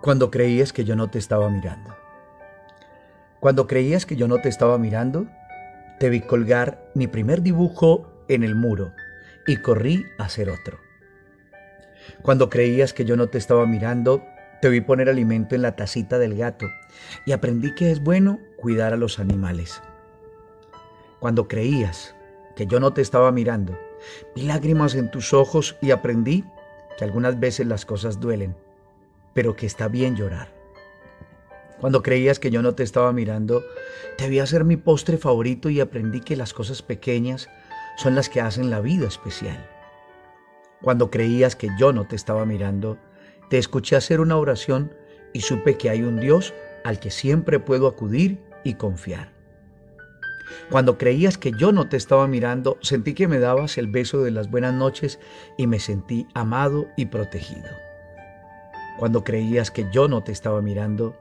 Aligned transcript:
Cuando 0.00 0.30
creías 0.30 0.72
que 0.72 0.84
yo 0.84 0.96
no 0.96 1.10
te 1.10 1.18
estaba 1.18 1.50
mirando. 1.50 1.94
Cuando 3.38 3.66
creías 3.66 4.06
que 4.06 4.16
yo 4.16 4.28
no 4.28 4.40
te 4.40 4.48
estaba 4.48 4.78
mirando, 4.78 5.26
te 5.98 6.08
vi 6.08 6.22
colgar 6.22 6.90
mi 6.94 7.06
primer 7.06 7.42
dibujo 7.42 8.10
en 8.28 8.42
el 8.42 8.54
muro 8.54 8.92
y 9.46 9.58
corrí 9.58 10.06
a 10.18 10.24
hacer 10.24 10.48
otro. 10.48 10.78
Cuando 12.22 12.48
creías 12.48 12.94
que 12.94 13.04
yo 13.04 13.14
no 13.14 13.26
te 13.26 13.36
estaba 13.36 13.66
mirando, 13.66 14.24
te 14.62 14.70
vi 14.70 14.80
poner 14.80 15.10
alimento 15.10 15.54
en 15.54 15.60
la 15.60 15.76
tacita 15.76 16.18
del 16.18 16.34
gato 16.34 16.66
y 17.26 17.32
aprendí 17.32 17.74
que 17.74 17.90
es 17.90 18.02
bueno 18.02 18.40
cuidar 18.56 18.94
a 18.94 18.96
los 18.96 19.18
animales. 19.18 19.82
Cuando 21.18 21.46
creías 21.46 22.14
que 22.56 22.66
yo 22.66 22.80
no 22.80 22.94
te 22.94 23.02
estaba 23.02 23.32
mirando, 23.32 23.78
vi 24.34 24.44
lágrimas 24.44 24.94
en 24.94 25.10
tus 25.10 25.34
ojos 25.34 25.76
y 25.82 25.90
aprendí 25.90 26.46
que 26.96 27.04
algunas 27.04 27.38
veces 27.38 27.66
las 27.66 27.84
cosas 27.84 28.18
duelen 28.18 28.56
pero 29.40 29.56
que 29.56 29.64
está 29.64 29.88
bien 29.88 30.16
llorar. 30.16 30.52
Cuando 31.80 32.02
creías 32.02 32.38
que 32.38 32.50
yo 32.50 32.60
no 32.60 32.74
te 32.74 32.82
estaba 32.82 33.10
mirando, 33.10 33.64
te 34.18 34.28
vi 34.28 34.38
hacer 34.38 34.64
mi 34.64 34.76
postre 34.76 35.16
favorito 35.16 35.70
y 35.70 35.80
aprendí 35.80 36.20
que 36.20 36.36
las 36.36 36.52
cosas 36.52 36.82
pequeñas 36.82 37.48
son 37.96 38.14
las 38.14 38.28
que 38.28 38.42
hacen 38.42 38.68
la 38.68 38.82
vida 38.82 39.08
especial. 39.08 39.66
Cuando 40.82 41.10
creías 41.10 41.56
que 41.56 41.70
yo 41.78 41.90
no 41.94 42.06
te 42.06 42.16
estaba 42.16 42.44
mirando, 42.44 42.98
te 43.48 43.56
escuché 43.56 43.96
hacer 43.96 44.20
una 44.20 44.36
oración 44.36 44.92
y 45.32 45.40
supe 45.40 45.78
que 45.78 45.88
hay 45.88 46.02
un 46.02 46.20
Dios 46.20 46.52
al 46.84 47.00
que 47.00 47.10
siempre 47.10 47.60
puedo 47.60 47.86
acudir 47.86 48.42
y 48.62 48.74
confiar. 48.74 49.32
Cuando 50.70 50.98
creías 50.98 51.38
que 51.38 51.52
yo 51.58 51.72
no 51.72 51.88
te 51.88 51.96
estaba 51.96 52.26
mirando, 52.26 52.76
sentí 52.82 53.14
que 53.14 53.26
me 53.26 53.38
dabas 53.38 53.78
el 53.78 53.86
beso 53.86 54.22
de 54.22 54.32
las 54.32 54.50
buenas 54.50 54.74
noches 54.74 55.18
y 55.56 55.66
me 55.66 55.80
sentí 55.80 56.26
amado 56.34 56.88
y 56.98 57.06
protegido 57.06 57.89
cuando 58.98 59.24
creías 59.24 59.70
que 59.70 59.86
yo 59.92 60.08
no 60.08 60.22
te 60.22 60.32
estaba 60.32 60.60
mirando. 60.62 61.16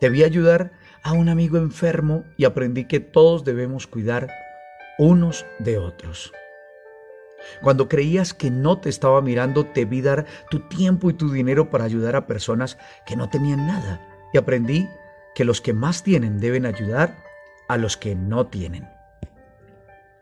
Te 0.00 0.08
vi 0.10 0.24
ayudar 0.24 0.72
a 1.02 1.12
un 1.12 1.28
amigo 1.28 1.58
enfermo 1.58 2.24
y 2.36 2.44
aprendí 2.44 2.84
que 2.84 3.00
todos 3.00 3.44
debemos 3.44 3.86
cuidar 3.86 4.28
unos 4.98 5.46
de 5.58 5.78
otros. 5.78 6.32
Cuando 7.62 7.88
creías 7.88 8.34
que 8.34 8.50
no 8.50 8.78
te 8.78 8.88
estaba 8.88 9.20
mirando, 9.22 9.64
te 9.64 9.84
vi 9.84 10.00
dar 10.00 10.26
tu 10.50 10.60
tiempo 10.68 11.10
y 11.10 11.14
tu 11.14 11.30
dinero 11.30 11.70
para 11.70 11.84
ayudar 11.84 12.16
a 12.16 12.26
personas 12.26 12.78
que 13.06 13.16
no 13.16 13.28
tenían 13.28 13.66
nada. 13.66 14.00
Y 14.32 14.38
aprendí 14.38 14.88
que 15.34 15.44
los 15.44 15.60
que 15.60 15.72
más 15.72 16.02
tienen 16.02 16.40
deben 16.40 16.66
ayudar 16.66 17.16
a 17.68 17.76
los 17.76 17.96
que 17.96 18.14
no 18.14 18.46
tienen. 18.46 18.88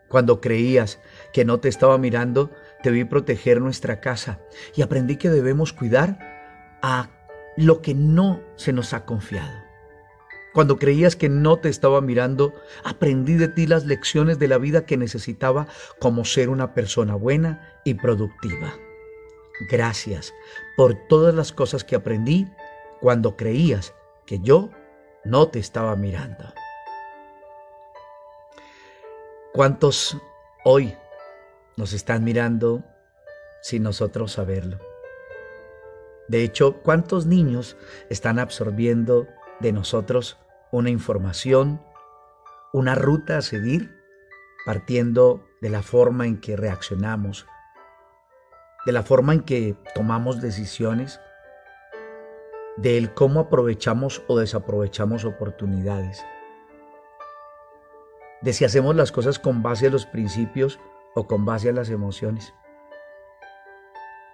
Cuando 0.07 0.39
creías 0.39 0.99
que 1.33 1.43
no 1.43 1.59
te 1.59 1.69
estaba 1.69 1.97
mirando, 1.97 2.51
te 2.81 2.91
vi 2.91 3.03
proteger 3.03 3.61
nuestra 3.61 3.99
casa 3.99 4.39
y 4.75 4.81
aprendí 4.81 5.17
que 5.17 5.29
debemos 5.29 5.73
cuidar 5.73 6.36
a 6.81 7.09
lo 7.57 7.81
que 7.81 7.93
no 7.93 8.41
se 8.55 8.73
nos 8.73 8.93
ha 8.93 9.05
confiado. 9.05 9.67
Cuando 10.53 10.77
creías 10.77 11.15
que 11.15 11.29
no 11.29 11.57
te 11.57 11.69
estaba 11.69 12.01
mirando, 12.01 12.53
aprendí 12.83 13.35
de 13.35 13.47
ti 13.47 13.67
las 13.67 13.85
lecciones 13.85 14.39
de 14.39 14.47
la 14.47 14.57
vida 14.57 14.85
que 14.85 14.97
necesitaba 14.97 15.67
como 15.99 16.25
ser 16.25 16.49
una 16.49 16.73
persona 16.73 17.15
buena 17.15 17.79
y 17.83 17.93
productiva. 17.95 18.73
Gracias 19.69 20.33
por 20.75 20.95
todas 21.07 21.33
las 21.35 21.51
cosas 21.51 21.83
que 21.83 21.95
aprendí 21.95 22.47
cuando 23.01 23.35
creías 23.35 23.93
que 24.25 24.39
yo 24.39 24.71
no 25.23 25.47
te 25.49 25.59
estaba 25.59 25.95
mirando. 25.95 26.53
¿Cuántos 29.53 30.17
hoy 30.63 30.95
nos 31.75 31.93
están 31.93 32.23
mirando 32.23 32.83
sin 33.61 33.83
nosotros 33.83 34.31
saberlo? 34.31 34.86
De 36.27 36.43
hecho, 36.43 36.81
¿cuántos 36.81 37.25
niños 37.25 37.77
están 38.09 38.39
absorbiendo 38.39 39.27
de 39.59 39.71
nosotros 39.71 40.37
una 40.71 40.89
información, 40.89 41.81
una 42.73 42.95
ruta 42.95 43.37
a 43.37 43.41
seguir, 43.41 43.95
partiendo 44.65 45.47
de 45.61 45.69
la 45.69 45.81
forma 45.81 46.25
en 46.25 46.41
que 46.41 46.57
reaccionamos, 46.57 47.45
de 48.85 48.91
la 48.91 49.03
forma 49.03 49.33
en 49.33 49.41
que 49.41 49.75
tomamos 49.95 50.41
decisiones, 50.41 51.21
de 52.75 53.09
cómo 53.13 53.39
aprovechamos 53.39 54.21
o 54.27 54.37
desaprovechamos 54.37 55.23
oportunidades, 55.23 56.23
de 58.41 58.53
si 58.53 58.65
hacemos 58.65 58.95
las 58.95 59.11
cosas 59.11 59.39
con 59.39 59.63
base 59.63 59.87
a 59.87 59.91
los 59.91 60.05
principios 60.05 60.79
o 61.15 61.25
con 61.25 61.45
base 61.45 61.69
a 61.69 61.73
las 61.73 61.89
emociones? 61.89 62.53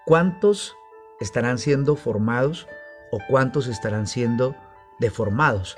¿Cuántos 0.05 0.75
estarán 1.23 1.57
siendo 1.57 1.95
formados 1.95 2.67
o 3.11 3.19
cuántos 3.29 3.67
estarán 3.67 4.07
siendo 4.07 4.55
deformados 4.99 5.77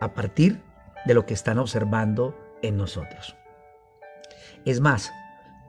a 0.00 0.12
partir 0.14 0.62
de 1.06 1.14
lo 1.14 1.26
que 1.26 1.34
están 1.34 1.58
observando 1.58 2.36
en 2.62 2.76
nosotros. 2.76 3.36
Es 4.64 4.80
más, 4.80 5.12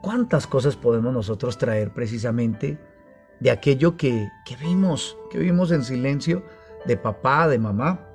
¿cuántas 0.02 0.48
cosas 0.48 0.76
podemos 0.76 1.14
nosotros 1.14 1.58
traer 1.58 1.94
precisamente 1.94 2.78
de 3.40 3.52
aquello 3.52 3.96
que, 3.98 4.30
que 4.46 4.56
vimos, 4.58 5.18
que 5.30 5.40
vimos 5.40 5.72
en 5.72 5.84
silencio 5.84 6.44
de 6.86 6.98
papá, 6.98 7.48
de 7.48 7.60
mamá? 7.60 8.08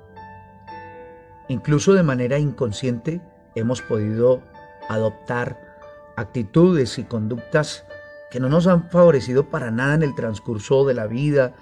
Incluso 1.47 1.93
de 1.93 2.03
manera 2.03 2.37
inconsciente 2.37 3.21
hemos 3.55 3.81
podido 3.81 4.43
adoptar 4.89 6.13
actitudes 6.15 6.97
y 6.99 7.03
conductas 7.03 7.85
que 8.29 8.39
no 8.39 8.49
nos 8.49 8.67
han 8.67 8.89
favorecido 8.89 9.49
para 9.49 9.71
nada 9.71 9.95
en 9.95 10.03
el 10.03 10.15
transcurso 10.15 10.85
de 10.85 10.93
la 10.93 11.07
vida, 11.07 11.55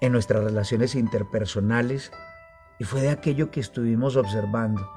en 0.00 0.12
nuestras 0.12 0.44
relaciones 0.44 0.94
interpersonales, 0.94 2.12
y 2.78 2.84
fue 2.84 3.00
de 3.00 3.10
aquello 3.10 3.50
que 3.50 3.60
estuvimos 3.60 4.16
observando. 4.16 4.88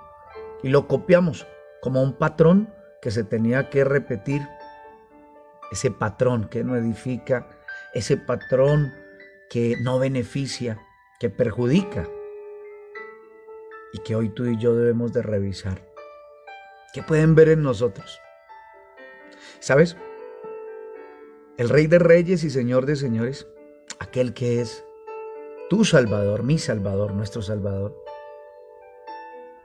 Y 0.64 0.70
lo 0.70 0.88
copiamos 0.88 1.48
como 1.82 2.02
un 2.02 2.14
patrón 2.14 2.74
que 3.02 3.12
se 3.12 3.24
tenía 3.24 3.70
que 3.70 3.84
repetir. 3.84 4.42
Ese 5.72 5.92
patrón 5.92 6.50
que 6.50 6.64
no 6.64 6.76
edifica, 6.76 7.48
ese 7.94 8.18
patrón 8.18 8.94
que 9.50 9.78
no 9.82 10.00
beneficia, 10.00 10.80
que 11.20 11.30
perjudica. 11.30 12.08
Y 13.94 14.00
que 14.00 14.16
hoy 14.16 14.30
tú 14.30 14.46
y 14.46 14.58
yo 14.58 14.76
debemos 14.76 15.14
de 15.14 15.22
revisar. 15.22 15.82
¿Qué 16.94 17.02
pueden 17.04 17.36
ver 17.36 17.50
en 17.50 17.64
nosotros? 17.64 18.20
¿Sabes? 19.60 19.96
El 21.60 21.68
Rey 21.68 21.88
de 21.88 22.00
Reyes 22.00 22.46
y 22.46 22.50
Señor 22.50 22.86
de 22.86 22.96
Señores, 22.96 23.46
aquel 24.00 24.34
que 24.34 24.62
es 24.62 24.86
tu 25.70 25.84
Salvador, 25.84 26.44
mi 26.44 26.58
Salvador, 26.58 27.14
nuestro 27.14 27.42
Salvador, 27.42 28.02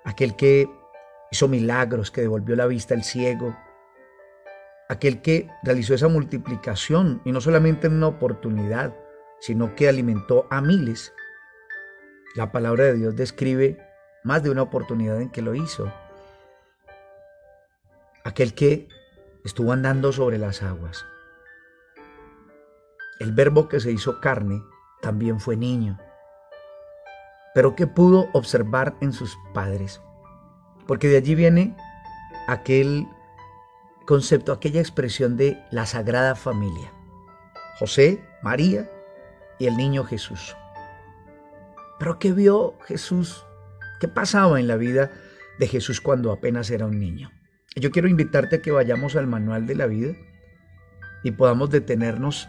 aquel 0.02 0.34
que 0.34 0.68
hizo 1.30 1.46
milagros, 1.46 2.10
que 2.10 2.22
devolvió 2.22 2.56
la 2.56 2.66
vista 2.66 2.94
al 2.94 3.04
ciego, 3.04 3.56
aquel 4.88 5.22
que 5.22 5.48
realizó 5.62 5.94
esa 5.94 6.08
multiplicación 6.08 7.22
y 7.24 7.30
no 7.30 7.40
solamente 7.40 7.86
en 7.86 7.92
una 7.92 8.08
oportunidad, 8.08 8.92
sino 9.38 9.76
que 9.76 9.88
alimentó 9.88 10.48
a 10.50 10.60
miles. 10.60 11.12
La 12.34 12.50
palabra 12.50 12.86
de 12.86 12.94
Dios 12.94 13.14
describe 13.14 13.78
más 14.24 14.42
de 14.42 14.50
una 14.50 14.62
oportunidad 14.62 15.20
en 15.20 15.30
que 15.30 15.42
lo 15.42 15.54
hizo. 15.54 15.92
Aquel 18.24 18.52
que 18.52 18.88
estuvo 19.44 19.70
andando 19.70 20.10
sobre 20.10 20.38
las 20.38 20.60
aguas, 20.60 21.06
el 23.20 23.32
verbo 23.32 23.68
que 23.68 23.80
se 23.80 23.92
hizo 23.92 24.20
carne 24.20 24.62
también 25.00 25.40
fue 25.40 25.56
niño, 25.56 25.98
pero 27.54 27.76
que 27.76 27.86
pudo 27.86 28.28
observar 28.32 28.96
en 29.00 29.12
sus 29.12 29.36
padres, 29.52 30.00
porque 30.86 31.08
de 31.08 31.18
allí 31.18 31.34
viene 31.34 31.76
aquel 32.48 33.06
concepto, 34.06 34.52
aquella 34.52 34.80
expresión 34.80 35.36
de 35.36 35.62
la 35.70 35.86
sagrada 35.86 36.34
familia, 36.34 36.92
José, 37.78 38.22
María 38.42 38.90
y 39.58 39.66
el 39.66 39.76
niño 39.76 40.04
Jesús. 40.04 40.56
Pero 41.98 42.18
¿qué 42.18 42.32
vio 42.32 42.76
Jesús? 42.84 43.46
¿Qué 44.00 44.08
pasaba 44.08 44.58
en 44.58 44.66
la 44.66 44.76
vida 44.76 45.10
de 45.58 45.68
Jesús 45.68 46.00
cuando 46.00 46.32
apenas 46.32 46.70
era 46.70 46.86
un 46.86 46.98
niño? 46.98 47.30
Yo 47.76 47.90
quiero 47.90 48.08
invitarte 48.08 48.56
a 48.56 48.62
que 48.62 48.70
vayamos 48.70 49.16
al 49.16 49.26
manual 49.26 49.66
de 49.66 49.74
la 49.74 49.86
vida 49.86 50.14
y 51.22 51.30
podamos 51.32 51.70
detenernos 51.70 52.48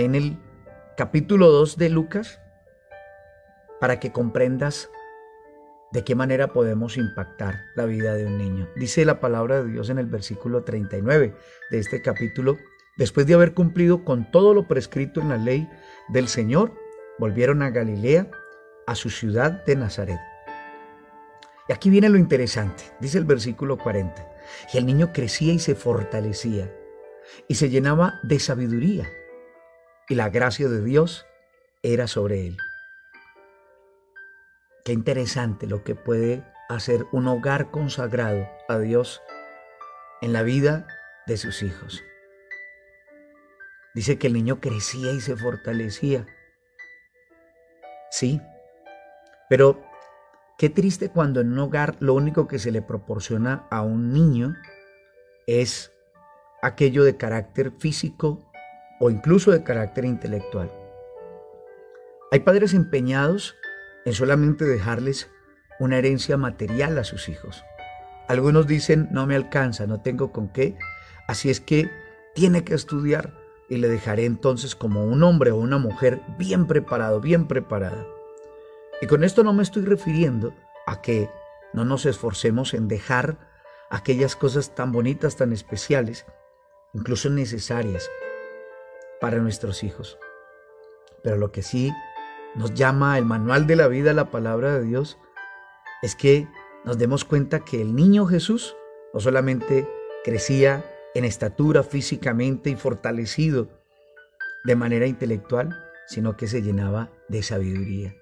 en 0.00 0.14
el 0.14 0.38
capítulo 0.96 1.50
2 1.50 1.76
de 1.76 1.90
Lucas 1.90 2.40
para 3.80 4.00
que 4.00 4.10
comprendas 4.10 4.90
de 5.92 6.02
qué 6.02 6.14
manera 6.14 6.54
podemos 6.54 6.96
impactar 6.96 7.60
la 7.76 7.84
vida 7.84 8.14
de 8.14 8.24
un 8.24 8.38
niño. 8.38 8.68
Dice 8.74 9.04
la 9.04 9.20
palabra 9.20 9.62
de 9.62 9.70
Dios 9.70 9.90
en 9.90 9.98
el 9.98 10.06
versículo 10.06 10.64
39 10.64 11.36
de 11.70 11.78
este 11.78 12.00
capítulo, 12.00 12.56
después 12.96 13.26
de 13.26 13.34
haber 13.34 13.52
cumplido 13.52 14.04
con 14.04 14.30
todo 14.30 14.54
lo 14.54 14.66
prescrito 14.66 15.20
en 15.20 15.28
la 15.28 15.36
ley 15.36 15.68
del 16.08 16.28
Señor, 16.28 16.72
volvieron 17.18 17.60
a 17.60 17.70
Galilea, 17.70 18.30
a 18.86 18.94
su 18.94 19.10
ciudad 19.10 19.62
de 19.64 19.76
Nazaret. 19.76 20.20
Y 21.68 21.72
aquí 21.72 21.90
viene 21.90 22.08
lo 22.08 22.16
interesante, 22.16 22.84
dice 22.98 23.18
el 23.18 23.24
versículo 23.24 23.76
40, 23.76 24.26
y 24.72 24.78
el 24.78 24.86
niño 24.86 25.12
crecía 25.12 25.52
y 25.52 25.58
se 25.58 25.74
fortalecía, 25.74 26.74
y 27.46 27.56
se 27.56 27.68
llenaba 27.68 28.18
de 28.22 28.40
sabiduría 28.40 29.06
y 30.12 30.14
la 30.14 30.28
gracia 30.28 30.68
de 30.68 30.84
Dios 30.84 31.26
era 31.82 32.06
sobre 32.06 32.46
él. 32.46 32.58
Qué 34.84 34.92
interesante 34.92 35.66
lo 35.66 35.84
que 35.84 35.94
puede 35.94 36.44
hacer 36.68 37.06
un 37.12 37.28
hogar 37.28 37.70
consagrado 37.70 38.46
a 38.68 38.78
Dios 38.78 39.22
en 40.20 40.34
la 40.34 40.42
vida 40.42 40.86
de 41.26 41.38
sus 41.38 41.62
hijos. 41.62 42.02
Dice 43.94 44.18
que 44.18 44.26
el 44.26 44.34
niño 44.34 44.60
crecía 44.60 45.12
y 45.12 45.22
se 45.22 45.34
fortalecía. 45.34 46.26
Sí, 48.10 48.38
pero 49.48 49.82
qué 50.58 50.68
triste 50.68 51.08
cuando 51.08 51.40
en 51.40 51.52
un 51.52 51.58
hogar 51.58 51.96
lo 52.00 52.12
único 52.12 52.48
que 52.48 52.58
se 52.58 52.70
le 52.70 52.82
proporciona 52.82 53.66
a 53.70 53.80
un 53.80 54.12
niño 54.12 54.56
es 55.46 55.90
aquello 56.60 57.02
de 57.02 57.16
carácter 57.16 57.72
físico 57.78 58.51
o 59.04 59.10
incluso 59.10 59.50
de 59.50 59.64
carácter 59.64 60.04
intelectual. 60.04 60.70
Hay 62.30 62.38
padres 62.40 62.72
empeñados 62.72 63.56
en 64.04 64.12
solamente 64.12 64.64
dejarles 64.64 65.28
una 65.80 65.98
herencia 65.98 66.36
material 66.36 66.96
a 66.96 67.02
sus 67.02 67.28
hijos. 67.28 67.64
Algunos 68.28 68.68
dicen, 68.68 69.08
no 69.10 69.26
me 69.26 69.34
alcanza, 69.34 69.88
no 69.88 70.02
tengo 70.02 70.30
con 70.30 70.50
qué, 70.50 70.78
así 71.26 71.50
es 71.50 71.60
que 71.60 71.90
tiene 72.36 72.62
que 72.62 72.74
estudiar 72.74 73.34
y 73.68 73.78
le 73.78 73.88
dejaré 73.88 74.24
entonces 74.24 74.76
como 74.76 75.04
un 75.04 75.24
hombre 75.24 75.50
o 75.50 75.56
una 75.56 75.78
mujer 75.78 76.20
bien 76.38 76.68
preparado, 76.68 77.20
bien 77.20 77.48
preparada. 77.48 78.06
Y 79.00 79.08
con 79.08 79.24
esto 79.24 79.42
no 79.42 79.52
me 79.52 79.64
estoy 79.64 79.84
refiriendo 79.84 80.54
a 80.86 81.02
que 81.02 81.28
no 81.72 81.84
nos 81.84 82.06
esforcemos 82.06 82.72
en 82.72 82.86
dejar 82.86 83.36
aquellas 83.90 84.36
cosas 84.36 84.76
tan 84.76 84.92
bonitas, 84.92 85.34
tan 85.34 85.52
especiales, 85.52 86.24
incluso 86.94 87.30
necesarias 87.30 88.08
para 89.22 89.38
nuestros 89.38 89.84
hijos. 89.84 90.18
Pero 91.22 91.36
lo 91.36 91.52
que 91.52 91.62
sí 91.62 91.92
nos 92.56 92.74
llama 92.74 93.16
el 93.18 93.24
manual 93.24 93.68
de 93.68 93.76
la 93.76 93.86
vida, 93.86 94.12
la 94.12 94.32
palabra 94.32 94.74
de 94.74 94.84
Dios, 94.84 95.16
es 96.02 96.16
que 96.16 96.48
nos 96.84 96.98
demos 96.98 97.24
cuenta 97.24 97.60
que 97.60 97.80
el 97.80 97.94
niño 97.94 98.26
Jesús 98.26 98.76
no 99.14 99.20
solamente 99.20 99.88
crecía 100.24 100.84
en 101.14 101.24
estatura 101.24 101.84
físicamente 101.84 102.70
y 102.70 102.74
fortalecido 102.74 103.68
de 104.64 104.74
manera 104.74 105.06
intelectual, 105.06 105.70
sino 106.08 106.36
que 106.36 106.48
se 106.48 106.60
llenaba 106.60 107.08
de 107.28 107.44
sabiduría. 107.44 108.16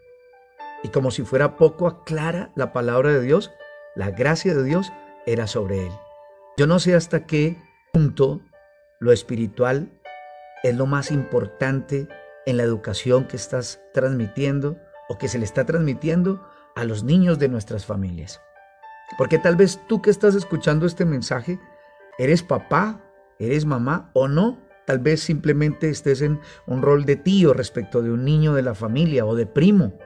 Y 0.82 0.88
como 0.88 1.11
si 1.11 1.23
fuera 1.23 1.56
poco 1.56 1.87
aclara 1.87 2.53
la 2.56 2.75
palabra 2.75 3.11
de 3.11 3.23
Dios, 3.23 3.50
la 3.94 4.11
gracia 4.11 4.55
de 4.55 4.64
Dios 4.64 4.93
era 5.25 5.46
sobre 5.46 5.87
él. 5.87 5.93
Yo 6.58 6.67
no 6.67 6.79
sé 6.79 6.94
hasta 6.94 7.25
qué 7.25 7.56
punto 7.91 8.43
lo 8.99 9.12
espiritual 9.12 10.00
es 10.62 10.77
lo 10.77 10.87
más 10.87 11.11
importante 11.11 12.09
en 12.47 12.57
la 12.57 12.62
educación 12.62 13.27
que 13.27 13.37
estás 13.37 13.81
transmitiendo 13.93 14.79
o 15.09 15.19
que 15.19 15.29
se 15.29 15.39
le 15.39 15.45
está 15.45 15.65
transmitiendo 15.65 16.47
a 16.77 16.85
los 16.85 17.03
niños 17.03 17.39
de 17.39 17.49
nuestras 17.49 17.85
familias. 17.85 18.41
Porque 19.19 19.39
tal 19.39 19.57
vez 19.57 19.81
tú 19.89 20.01
que 20.03 20.11
estás 20.11 20.35
escuchando 20.35 20.87
este 20.87 21.05
mensaje, 21.05 21.59
eres 22.19 22.43
papá, 22.43 23.01
eres 23.39 23.65
mamá 23.65 24.11
o 24.15 24.29
no, 24.29 24.59
tal 24.87 24.99
vez 24.99 25.21
simplemente 25.21 25.91
estés 25.91 26.23
en 26.23 26.41
un 26.67 26.83
rol 26.83 27.05
de 27.05 27.17
tío 27.17 27.53
respecto 27.53 28.03
de 28.03 28.11
un 28.11 28.25
niño 28.25 28.55
de 28.55 28.63
la 28.63 28.75
familia 28.75 29.27
o 29.27 29.35
de 29.35 29.47
primo. 29.47 29.99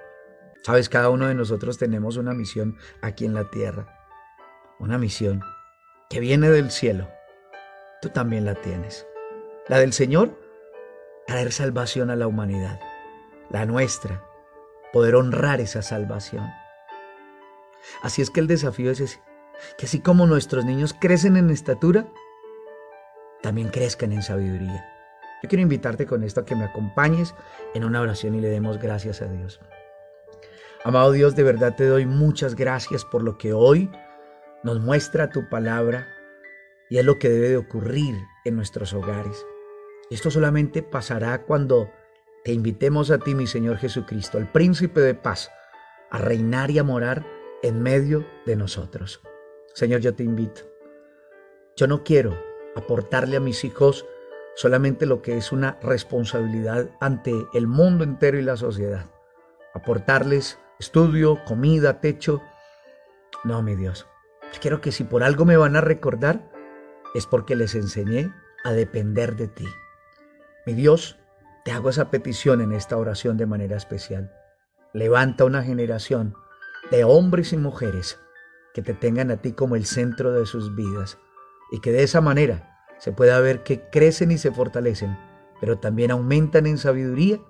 Sabes, 0.63 0.89
cada 0.89 1.11
uno 1.11 1.27
de 1.27 1.35
nosotros 1.35 1.77
tenemos 1.77 2.17
una 2.17 2.33
misión 2.33 2.77
aquí 3.03 3.27
en 3.27 3.35
la 3.35 3.51
tierra, 3.51 3.87
una 4.79 4.97
misión 4.97 5.43
que 6.09 6.21
viene 6.21 6.49
del 6.49 6.71
cielo. 6.71 7.09
Tú 8.01 8.09
también 8.09 8.47
la 8.47 8.55
tienes. 8.55 9.07
La 9.69 9.79
del 9.79 9.93
Señor 9.93 10.44
traer 11.35 11.51
salvación 11.51 12.11
a 12.11 12.15
la 12.15 12.29
humanidad, 12.29 12.79
la 13.51 13.67
nuestra, 13.67 14.25
poder 14.93 15.17
honrar 15.17 15.61
esa 15.61 15.83
salvación. 15.83 16.49
Así 18.03 18.23
es 18.23 18.31
que 18.31 18.39
el 18.39 18.47
desafío 18.47 18.93
es 18.93 19.01
ese, 19.01 19.21
que 19.77 19.87
así 19.87 19.99
como 19.99 20.29
nuestros 20.29 20.65
niños 20.65 20.95
crecen 20.95 21.37
en 21.37 21.51
estatura, 21.51 22.07
también 23.43 23.71
crezcan 23.71 24.13
en 24.13 24.23
sabiduría. 24.23 24.89
Yo 25.43 25.49
quiero 25.49 25.63
invitarte 25.63 26.07
con 26.07 26.23
esto 26.23 26.43
a 26.43 26.45
que 26.45 26.55
me 26.55 26.67
acompañes 26.67 27.35
en 27.75 27.83
una 27.83 28.01
oración 28.01 28.37
y 28.37 28.41
le 28.41 28.49
demos 28.49 28.79
gracias 28.79 29.21
a 29.21 29.27
Dios. 29.27 29.61
Amado 30.85 31.11
Dios, 31.11 31.35
de 31.35 31.43
verdad 31.43 31.75
te 31.75 31.89
doy 31.89 32.07
muchas 32.07 32.55
gracias 32.55 33.05
por 33.05 33.25
lo 33.25 33.39
que 33.39 33.53
hoy 33.53 33.91
nos 34.63 34.79
muestra 34.79 35.31
tu 35.31 35.49
palabra 35.49 36.07
y 36.89 36.99
es 36.99 37.05
lo 37.05 37.19
que 37.19 37.29
debe 37.29 37.49
de 37.49 37.57
ocurrir 37.57 38.15
en 38.45 38.55
nuestros 38.55 38.95
hogares. 38.95 39.45
Esto 40.11 40.31
solamente 40.31 40.83
pasará 40.83 41.43
cuando 41.43 41.91
te 42.45 42.53
invitemos 42.53 43.11
a 43.11 43.19
ti, 43.19 43.35
mi 43.35 43.47
Señor 43.47 43.79
Jesucristo, 43.79 44.39
el 44.39 44.47
príncipe 44.47 45.01
de 45.01 45.15
paz, 45.15 45.51
a 46.11 46.19
reinar 46.19 46.71
y 46.71 46.79
a 46.79 46.85
morar 46.85 47.27
en 47.63 47.83
medio 47.83 48.27
de 48.45 48.57
nosotros. 48.57 49.23
Señor, 49.73 50.01
yo 50.01 50.15
te 50.15 50.23
invito. 50.23 50.63
Yo 51.77 51.87
no 51.87 52.05
quiero 52.05 52.39
aportarle 52.77 53.37
a 53.37 53.41
mis 53.41 53.65
hijos 53.65 54.07
solamente 54.55 55.07
lo 55.07 55.23
que 55.23 55.37
es 55.37 55.53
una 55.53 55.79
responsabilidad 55.83 56.91
ante 57.01 57.33
el 57.55 57.67
mundo 57.67 58.05
entero 58.05 58.39
y 58.39 58.43
la 58.43 58.57
sociedad. 58.57 59.07
Aportarles 59.73 60.59
estudio, 60.79 61.43
comida, 61.47 62.01
techo. 62.01 62.43
No, 63.43 63.63
mi 63.63 63.75
Dios. 63.75 64.07
Quiero 64.61 64.81
que 64.81 64.93
si 64.93 65.05
por 65.05 65.25
algo 65.25 65.45
me 65.45 65.57
van 65.57 65.77
a 65.77 65.81
recordar, 65.81 66.51
es 67.15 67.27
porque 67.27 67.57
les 67.57 67.75
enseñé 67.75 68.33
a 68.65 68.73
depender 68.73 69.35
de 69.35 69.49
ti. 69.49 69.67
Mi 70.67 70.73
Dios, 70.73 71.19
te 71.65 71.73
hago 71.73 71.91
esa 71.91 72.11
petición 72.11 72.63
en 72.63 72.73
esta 72.73 72.97
oración 72.97 73.37
de 73.37 73.45
manera 73.45 73.77
especial. 73.77 74.33
Levanta 74.95 75.45
una 75.45 75.63
generación 75.63 76.35
de 76.91 77.05
hombres 77.05 77.53
y 77.53 77.59
mujeres 77.59 78.19
que 78.73 78.81
te 78.81 78.95
tengan 78.95 79.31
a 79.31 79.37
ti 79.37 79.53
como 79.53 79.77
el 79.77 79.85
centro 79.85 80.33
de 80.33 80.47
sus 80.47 80.75
vidas 80.75 81.19
y 81.71 81.81
que 81.81 81.93
de 81.93 82.03
esa 82.03 82.23
manera 82.23 82.87
se 82.99 83.13
pueda 83.13 83.39
ver 83.41 83.63
que 83.63 83.83
crecen 83.91 84.31
y 84.31 84.39
se 84.39 84.53
fortalecen, 84.53 85.19
pero 85.61 85.79
también 85.79 86.11
aumentan 86.11 86.67
en 86.67 86.79
sabiduría 86.79 87.41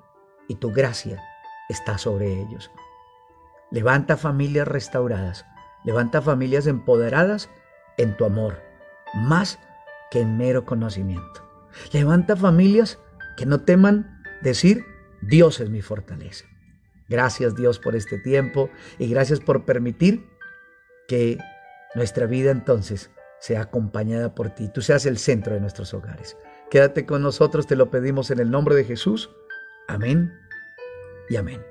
y 0.48 0.56
tu 0.56 0.72
gracia 0.72 1.22
está 1.68 1.98
sobre 1.98 2.40
ellos. 2.40 2.72
Levanta 3.70 4.16
familias 4.16 4.66
restauradas, 4.66 5.46
levanta 5.84 6.20
familias 6.20 6.66
empoderadas 6.66 7.48
en 7.96 8.16
tu 8.16 8.24
amor, 8.24 8.60
más 9.14 9.60
que 10.10 10.20
en 10.20 10.36
mero 10.36 10.64
conocimiento. 10.64 11.53
Levanta 11.92 12.36
familias 12.36 12.98
que 13.36 13.46
no 13.46 13.60
teman 13.62 14.22
decir, 14.42 14.84
Dios 15.22 15.60
es 15.60 15.70
mi 15.70 15.82
fortaleza. 15.82 16.46
Gracias 17.08 17.54
Dios 17.54 17.78
por 17.78 17.96
este 17.96 18.18
tiempo 18.18 18.70
y 18.98 19.08
gracias 19.08 19.40
por 19.40 19.64
permitir 19.64 20.26
que 21.06 21.38
nuestra 21.94 22.26
vida 22.26 22.50
entonces 22.50 23.10
sea 23.40 23.62
acompañada 23.62 24.34
por 24.34 24.50
ti. 24.50 24.70
Tú 24.72 24.80
seas 24.80 25.04
el 25.06 25.18
centro 25.18 25.54
de 25.54 25.60
nuestros 25.60 25.92
hogares. 25.92 26.36
Quédate 26.70 27.04
con 27.04 27.22
nosotros, 27.22 27.66
te 27.66 27.76
lo 27.76 27.90
pedimos 27.90 28.30
en 28.30 28.40
el 28.40 28.50
nombre 28.50 28.74
de 28.74 28.84
Jesús. 28.84 29.30
Amén 29.86 30.32
y 31.28 31.36
amén. 31.36 31.62